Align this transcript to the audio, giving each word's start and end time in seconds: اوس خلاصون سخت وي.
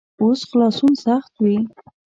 اوس 0.21 0.39
خلاصون 0.49 0.93
سخت 1.05 1.33
وي. 1.43 1.57